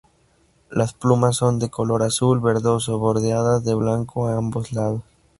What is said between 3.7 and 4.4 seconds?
blanco a